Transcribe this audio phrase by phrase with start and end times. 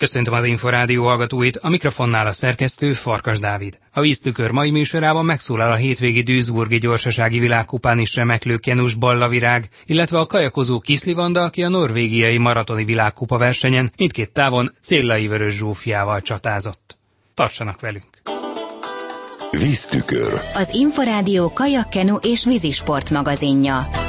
[0.00, 3.78] Köszöntöm az Inforádió hallgatóit, a mikrofonnál a szerkesztő Farkas Dávid.
[3.92, 10.18] A víztükör mai műsorában megszólal a hétvégi Duisburgi gyorsasági világkupán is remeklő Kenus Ballavirág, illetve
[10.18, 16.98] a kajakozó Kiszlivanda, aki a norvégiai maratoni világkupa versenyen mindkét távon Céllai Vörös Zsófiával csatázott.
[17.34, 18.22] Tartsanak velünk!
[19.50, 20.40] Víztükör.
[20.54, 23.99] Az Inforádió kajakkenu és vízisport magazinja.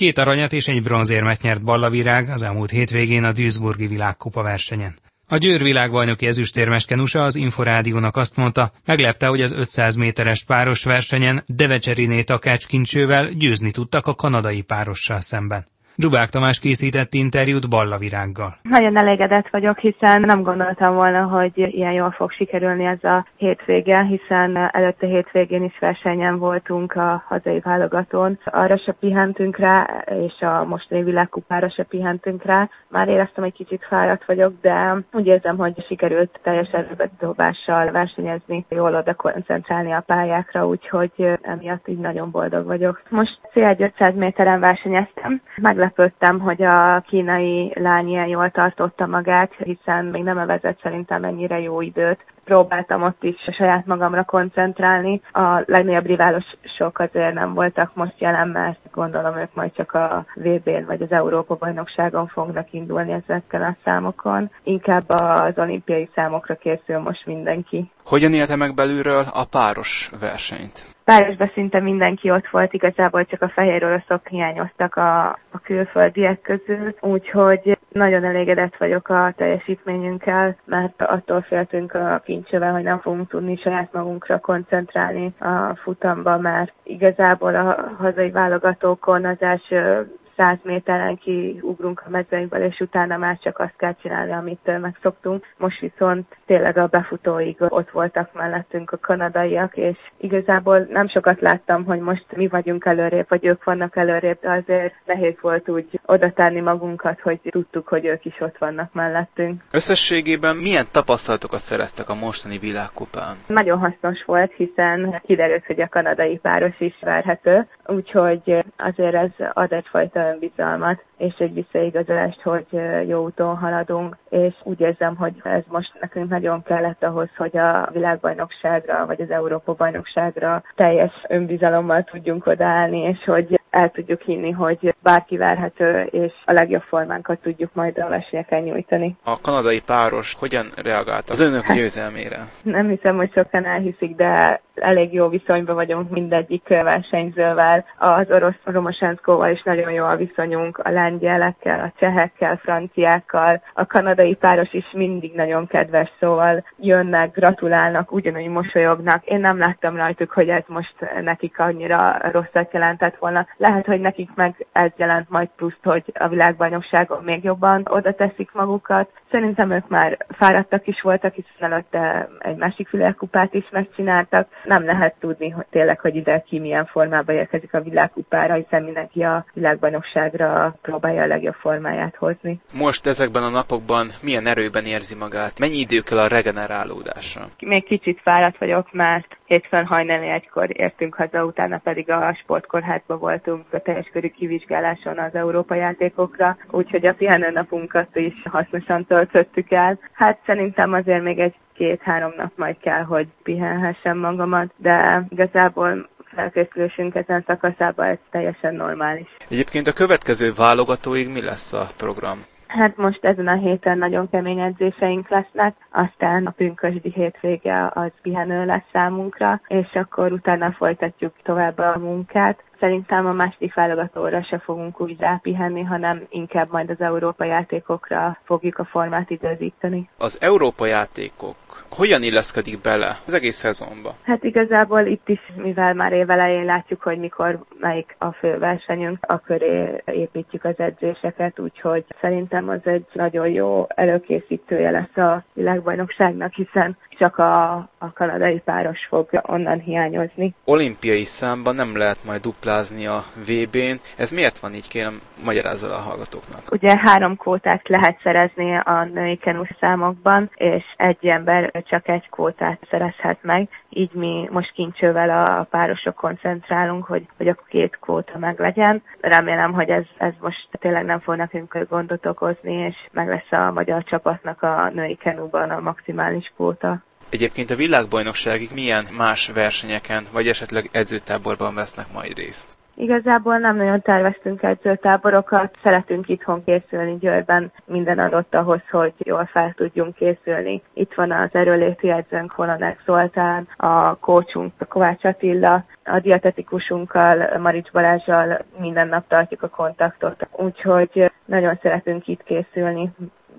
[0.00, 4.94] Két aranyat és egy bronzérmet nyert Ballavirág az elmúlt hétvégén a Duisburgi világkupa versenyen.
[5.28, 10.84] A Győr világbajnoki ezüstérmes Kenusa az Inforádiónak azt mondta, meglepte, hogy az 500 méteres páros
[10.84, 15.66] versenyen Devecseriné takácskincsővel győzni tudtak a kanadai párossal szemben.
[15.96, 18.56] Zsubák Tamás készített interjút Ballavirággal.
[18.62, 24.02] Nagyon elégedett vagyok, hiszen nem gondoltam volna, hogy ilyen jól fog sikerülni ez a hétvége,
[24.02, 28.38] hiszen előtte hétvégén is versenyen voltunk a hazai válogatón.
[28.44, 32.68] Arra se pihentünk rá, és a mostani világkupára se pihentünk rá.
[32.88, 38.94] Már éreztem, hogy kicsit fáradt vagyok, de úgy érzem, hogy sikerült teljes erőbedobással versenyezni, jól
[38.94, 43.02] oda koncentrálni a pályákra, úgyhogy emiatt így nagyon boldog vagyok.
[43.08, 49.52] Most cél 500 méteren versenyeztem, meglep meglepődtem, hogy a kínai lány ilyen jól tartotta magát,
[49.58, 52.24] hiszen még nem vezet szerintem ennyire jó időt.
[52.44, 55.20] Próbáltam ott is a saját magamra koncentrálni.
[55.32, 60.84] A legnagyobb riválosok azért nem voltak most jelen, mert gondolom ők majd csak a VB-n
[60.86, 64.50] vagy az Európa-bajnokságon fognak indulni ezekkel a számokon.
[64.62, 67.90] Inkább az olimpiai számokra készül most mindenki.
[68.04, 70.89] Hogyan élte meg belülről a páros versenyt?
[71.10, 76.94] Párosban szinte mindenki ott volt, igazából csak a fehér oroszok hiányoztak a, a külföldiek közül,
[77.00, 83.56] úgyhogy nagyon elégedett vagyok a teljesítményünkkel, mert attól féltünk a kincsővel, hogy nem fogunk tudni
[83.56, 92.02] saját magunkra koncentrálni a futamba, mert igazából a hazai válogatókon az első 100 méteren kiugrunk
[92.06, 95.46] a mezőnyből, és utána már csak azt kell csinálni, amit megszoktunk.
[95.56, 101.84] Most viszont tényleg a befutóig ott voltak mellettünk a kanadaiak, és igazából nem sokat láttam,
[101.84, 106.32] hogy most mi vagyunk előrébb, vagy ők vannak előrébb, de azért nehéz volt úgy oda
[106.32, 109.62] tenni magunkat, hogy tudtuk, hogy ők is ott vannak mellettünk.
[109.72, 113.36] Összességében milyen tapasztalatokat szereztek a mostani világkupán?
[113.46, 119.72] Nagyon hasznos volt, hiszen kiderült, hogy a kanadai páros is várható, úgyhogy azért ez ad
[119.72, 122.66] egyfajta önbizalmat, és egy visszaigazolást, hogy
[123.06, 127.88] jó úton haladunk, és úgy érzem, hogy ez most nekünk nagyon kellett ahhoz, hogy a
[127.92, 135.36] világbajnokságra, vagy az Európa-bajnokságra teljes önbizalommal tudjunk odaállni, és hogy el tudjuk hinni, hogy bárki
[135.36, 139.16] várható, és a legjobb formánkat tudjuk majd a versenyeken nyújtani.
[139.24, 142.38] A kanadai páros hogyan reagált az önök győzelmére?
[142.62, 147.84] Nem hiszem, hogy sokan elhiszik, de elég jó viszonyban vagyunk mindegyik versenyzővel.
[147.98, 153.62] Az orosz Romosenszkóval is nagyon jó a viszonyunk, a lengyelekkel, a csehekkel, franciákkal.
[153.74, 159.24] A kanadai páros is mindig nagyon kedves, szóval jönnek, gratulálnak, ugyanúgy mosolyognak.
[159.24, 163.46] Én nem láttam rajtuk, hogy ez most nekik annyira rosszat jelentett volna.
[163.56, 168.52] Lehet, hogy nekik meg ez jelent majd pluszt, hogy a világbajnokságon még jobban oda teszik
[168.52, 169.10] magukat.
[169.30, 174.48] Szerintem ők már fáradtak is voltak, hiszen előtte egy másik világkupát is megcsináltak.
[174.64, 179.22] Nem lehet tudni, hogy tényleg, hogy ide ki milyen formában érkezik a világkupára, hiszen mindenki
[179.22, 182.60] a világbajnokságra próbálja a legjobb formáját hozni.
[182.74, 185.58] Most ezekben a napokban milyen erőben érzi magát?
[185.58, 187.42] Mennyi idő kell a regenerálódásra?
[187.60, 193.64] Még kicsit fáradt vagyok, mert hétfőn hajnali egykor értünk haza, utána pedig a sportkórházba voltunk
[193.72, 199.98] a teljes körű kivizsgáláson az Európa játékokra, úgyhogy a pihenőnapunkat is hasznosan töltöttük el.
[200.12, 207.14] Hát szerintem azért még egy két-három nap majd kell, hogy pihenhessem magamat, de igazából felkészülésünk
[207.14, 209.28] ezen szakaszában ez teljesen normális.
[209.48, 212.38] Egyébként a következő válogatóig mi lesz a program?
[212.70, 218.64] Hát most ezen a héten nagyon kemény edzéseink lesznek, aztán a pünkösdi hétvége az pihenő
[218.64, 222.62] lesz számunkra, és akkor utána folytatjuk tovább a munkát.
[222.80, 228.78] Szerintem a második válogatóra se fogunk úgy rápihenni, hanem inkább majd az Európa játékokra fogjuk
[228.78, 230.08] a formát időzíteni.
[230.18, 231.56] Az Európa játékok
[231.90, 234.14] hogyan illeszkedik bele az egész szezonba?
[234.22, 239.38] Hát igazából itt is, mivel már évelején látjuk, hogy mikor melyik a fő versenyünk, a
[239.38, 246.96] köré építjük az edzéseket, úgyhogy szerintem az egy nagyon jó előkészítője lesz a világbajnokságnak, hiszen
[247.20, 250.54] csak a, a kanadai páros fog onnan hiányozni.
[250.64, 253.96] Olimpiai számban nem lehet majd duplázni a VB-n.
[254.16, 256.62] Ez miért van így, kérem, magyarázza a hallgatóknak.
[256.70, 262.86] Ugye három kvótát lehet szerezni a női kenus számokban, és egy ember csak egy kvótát
[262.90, 268.60] szerezhet meg, így mi most kincsővel a párosok koncentrálunk, hogy, hogy a két kvóta meg
[268.60, 269.02] legyen.
[269.20, 273.72] Remélem, hogy ez, ez most tényleg nem fog nekünk gondot okozni, és meg lesz a
[273.72, 277.02] magyar csapatnak a női kenúban a maximális kvóta.
[277.30, 282.78] Egyébként a világbajnokságig milyen más versenyeken, vagy esetleg edzőtáborban vesznek majd részt?
[283.00, 289.72] Igazából nem nagyon terveztünk edzőtáborokat, szeretünk itthon készülni Győrben, minden adott ahhoz, hogy jól fel
[289.76, 290.82] tudjunk készülni.
[290.94, 298.64] Itt van az erőléti edzőnk Holonek Zoltán, a kócsunk Kovács Attila, a dietetikusunkkal, Marics Balázsjal
[298.78, 303.10] minden nap tartjuk a kontaktot, úgyhogy nagyon szeretünk itt készülni,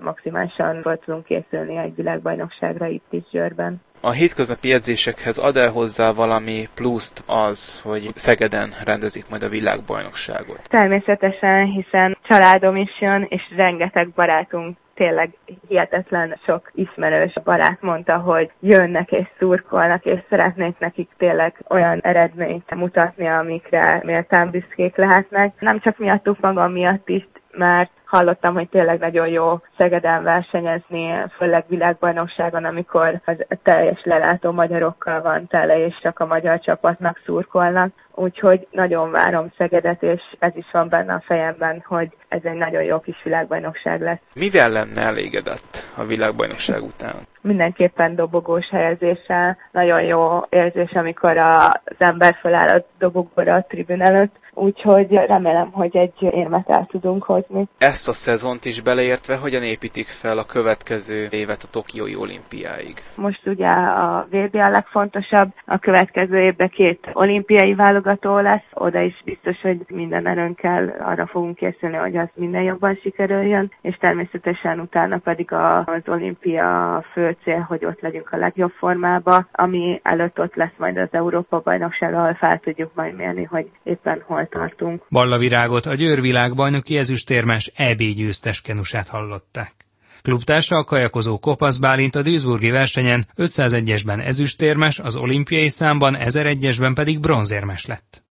[0.01, 3.81] maximálisan volt tudunk készülni egy világbajnokságra itt is Győrben.
[4.03, 10.61] A hétköznapi edzésekhez ad el hozzá valami pluszt az, hogy Szegeden rendezik majd a világbajnokságot?
[10.69, 15.29] Természetesen, hiszen családom is jön, és rengeteg barátunk tényleg
[15.67, 22.75] hihetetlen sok ismerős barát mondta, hogy jönnek és szurkolnak, és szeretnék nekik tényleg olyan eredményt
[22.75, 25.53] mutatni, amikre méltán büszkék lehetnek.
[25.59, 31.63] Nem csak miattuk magam miatt is, mert hallottam, hogy tényleg nagyon jó Szegeden versenyezni, főleg
[31.67, 37.91] világbajnokságon, amikor az teljes lelátó magyarokkal van tele, és csak a magyar csapatnak szurkolnak.
[38.15, 42.83] Úgyhogy nagyon várom Szegedet, és ez is van benne a fejemben, hogy ez egy nagyon
[42.83, 44.19] jó kis világbajnokság lesz.
[44.35, 47.15] Mivel lenne elégedett a világbajnokság után?
[47.41, 49.57] Mindenképpen dobogós helyezéssel.
[49.71, 55.97] Nagyon jó érzés, amikor az ember feláll a dobogóra a tribün előtt, úgyhogy remélem, hogy
[55.97, 57.67] egy érmet el tudunk hozni.
[57.77, 62.93] Ezt a szezont is beleértve, hogyan építik fel a következő évet a Tokiói olimpiáig?
[63.15, 69.21] Most ugye a VB a legfontosabb, a következő évben két olimpiai válogató lesz, oda is
[69.25, 75.17] biztos, hogy minden erőnkkel arra fogunk készülni, hogy az minden jobban sikerüljön, és természetesen utána
[75.17, 80.77] pedig az olimpia fő cél, hogy ott legyünk a legjobb formában, ami előtt ott lesz
[80.77, 85.05] majd az Európa bajnokság, ahol fel tudjuk majd mérni, hogy éppen hol tartunk.
[85.09, 89.73] Balla Virágot a Győr világbajnoki ezüstérmes EB győztes kenusát hallották.
[90.21, 97.19] Klubtársa a kajakozó Kopasz Bálint a Duisburgi versenyen 501-esben ezüstérmes, az olimpiai számban 1001-esben pedig
[97.19, 98.23] bronzérmes lett.